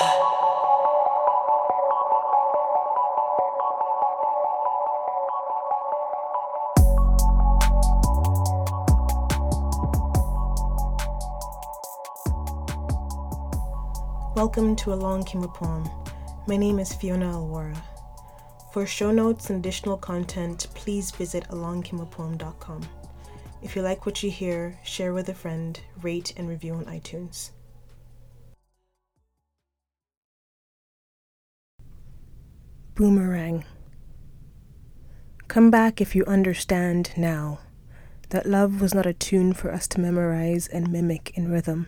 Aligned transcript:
Welcome 0.00 0.14
to 14.76 14.92
Along 14.92 15.24
Came 15.24 15.42
a 15.42 15.48
Poem. 15.48 15.90
My 16.46 16.56
name 16.56 16.78
is 16.78 16.94
Fiona 16.94 17.32
Alwara. 17.32 17.76
For 18.72 18.86
show 18.86 19.10
notes 19.10 19.50
and 19.50 19.58
additional 19.58 19.96
content, 19.96 20.68
please 20.74 21.10
visit 21.10 21.42
alongcameapoem.com. 21.48 22.88
If 23.62 23.74
you 23.74 23.82
like 23.82 24.06
what 24.06 24.22
you 24.22 24.30
hear, 24.30 24.78
share 24.84 25.12
with 25.12 25.28
a 25.28 25.34
friend, 25.34 25.80
rate 26.02 26.34
and 26.36 26.48
review 26.48 26.74
on 26.74 26.84
iTunes. 26.84 27.50
Boomerang. 32.98 33.64
Come 35.46 35.70
back 35.70 36.00
if 36.00 36.16
you 36.16 36.24
understand 36.24 37.12
now 37.16 37.60
that 38.30 38.44
love 38.44 38.80
was 38.80 38.92
not 38.92 39.06
a 39.06 39.12
tune 39.12 39.52
for 39.52 39.72
us 39.72 39.86
to 39.86 40.00
memorize 40.00 40.66
and 40.66 40.90
mimic 40.90 41.30
in 41.36 41.48
rhythm 41.48 41.86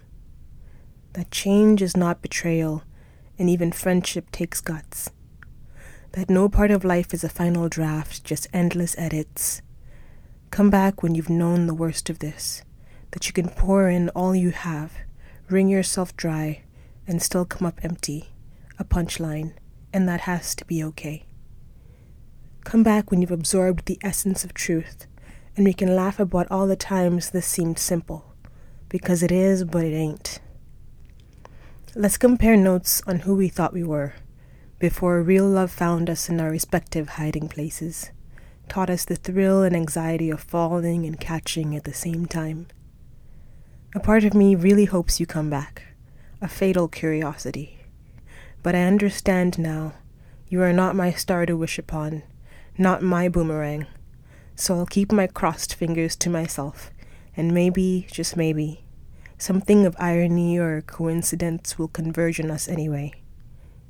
that 1.15 1.33
change 1.33 1.83
is 1.83 1.97
not 1.97 2.23
betrayal, 2.23 2.85
and 3.41 3.51
even 3.51 3.73
friendship 3.73 4.31
takes 4.31 4.61
guts. 4.61 5.11
That 6.13 6.31
no 6.31 6.49
part 6.49 6.71
of 6.71 6.85
life 6.85 7.13
is 7.13 7.25
a 7.25 7.29
final 7.29 7.69
draft, 7.69 8.23
just 8.23 8.47
endless 8.53 8.97
edits. 8.97 9.63
Come 10.53 10.71
back 10.71 11.03
when 11.03 11.17
you've 11.17 11.29
known 11.29 11.67
the 11.67 11.75
worst 11.75 12.09
of 12.09 12.21
this, 12.21 12.63
that 13.11 13.27
you 13.27 13.33
can 13.33 13.49
pour 13.49 13.91
in 13.91 14.11
all 14.11 14.37
you 14.37 14.51
have, 14.51 14.93
wring 15.49 15.69
yourself 15.69 16.17
dry, 16.17 16.63
and 17.05 17.21
still 17.21 17.45
come 17.45 17.67
up 17.67 17.81
empty, 17.83 18.29
a 18.79 18.85
punchline, 18.85 19.55
and 19.93 20.09
that 20.09 20.23
has 20.23 20.55
to 20.57 20.65
be 20.65 20.83
okay. 20.85 21.27
Come 22.65 22.83
back 22.83 23.11
when 23.11 23.21
you've 23.21 23.31
absorbed 23.31 23.87
the 23.87 23.99
essence 24.03 24.45
of 24.45 24.55
truth, 24.55 25.07
and 25.57 25.65
we 25.65 25.73
can 25.73 25.97
laugh 25.97 26.21
about 26.21 26.51
all 26.51 26.67
the 26.67 26.77
times 26.77 27.31
this 27.31 27.47
seemed 27.47 27.79
simple, 27.79 28.35
because 28.89 29.23
it 29.23 29.33
is, 29.33 29.65
but 29.65 29.85
it 29.85 29.95
ain't. 29.95 30.41
Let's 31.95 32.19
compare 32.19 32.57
notes 32.57 33.03
on 33.07 33.21
who 33.21 33.35
we 33.35 33.49
thought 33.49 33.73
we 33.73 33.85
were 33.85 34.15
before 34.81 35.23
real 35.23 35.47
love 35.47 35.71
found 35.71 36.09
us 36.09 36.31
in 36.31 36.41
our 36.41 36.51
respective 36.51 37.11
hiding 37.11 37.49
places, 37.49 38.11
taught 38.67 38.89
us 38.89 39.05
the 39.05 39.15
thrill 39.15 39.63
and 39.63 39.77
anxiety 39.77 40.31
of 40.31 40.41
falling 40.41 41.05
and 41.05 41.21
catching 41.21 41.77
at 41.77 41.85
the 41.85 41.93
same 41.93 42.25
time. 42.25 42.67
A 43.95 44.01
part 44.01 44.25
of 44.25 44.33
me 44.33 44.55
really 44.55 44.87
hopes 44.87 45.21
you 45.21 45.27
come 45.27 45.51
back, 45.51 45.83
a 46.41 46.49
fatal 46.49 46.89
curiosity. 46.89 47.80
But 48.63 48.75
I 48.75 48.83
understand 48.83 49.59
now 49.59 49.95
you 50.49 50.63
are 50.63 50.73
not 50.73 50.97
my 50.97 51.13
star 51.13 51.47
to 51.47 51.57
wish 51.57 51.79
upon, 51.79 52.23
not 52.77 53.03
my 53.03 53.29
boomerang. 53.29 53.87
So 54.57 54.77
I'll 54.77 54.87
keep 54.87 55.13
my 55.13 55.27
crossed 55.27 55.75
fingers 55.75 56.17
to 56.17 56.31
myself, 56.31 56.91
and 57.37 57.55
maybe, 57.55 58.07
just 58.11 58.37
maybe, 58.37 58.85
Something 59.41 59.87
of 59.87 59.97
irony 59.99 60.59
or 60.59 60.83
coincidence 60.83 61.79
will 61.79 61.89
converge 61.89 62.39
on 62.41 62.51
us 62.51 62.69
anyway. 62.69 63.15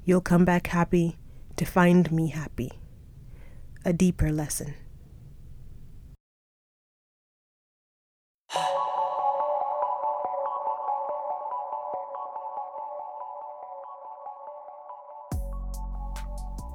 You'll 0.05 0.21
come 0.21 0.45
back 0.45 0.69
happy 0.69 1.19
to 1.57 1.65
find 1.65 2.13
me 2.13 2.29
happy. 2.29 2.71
A 3.85 3.93
deeper 3.93 4.31
lesson. 4.31 4.75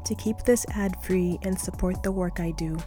To 0.06 0.16
keep 0.16 0.38
this 0.44 0.66
ad 0.70 0.96
free 1.02 1.40
and 1.42 1.60
support 1.60 2.04
the 2.04 2.12
work 2.12 2.40
I 2.40 2.52
do, 2.52 2.78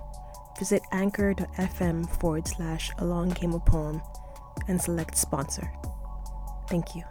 visit 0.59 0.83
anchor.fm 0.93 2.09
forward 2.09 2.47
slash 2.47 2.93
along 2.99 3.33
came 3.33 3.55
a 3.55 3.61
poem 3.61 4.01
and 4.69 4.81
select 4.81 5.17
sponsor. 5.17 5.71
Thank 6.69 6.95
you. 6.95 7.03